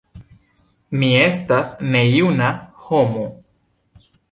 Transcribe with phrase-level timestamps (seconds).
[1.01, 2.51] Mi estas nejuna
[2.89, 3.31] homo.